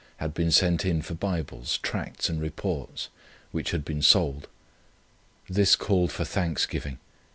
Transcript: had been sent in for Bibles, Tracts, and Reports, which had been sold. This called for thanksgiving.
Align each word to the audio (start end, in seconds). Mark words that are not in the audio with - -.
had 0.17 0.33
been 0.33 0.49
sent 0.49 0.83
in 0.83 0.99
for 0.99 1.13
Bibles, 1.13 1.77
Tracts, 1.77 2.27
and 2.27 2.41
Reports, 2.41 3.09
which 3.51 3.69
had 3.69 3.85
been 3.85 4.01
sold. 4.01 4.47
This 5.47 5.75
called 5.75 6.11
for 6.11 6.25
thanksgiving. 6.25 6.97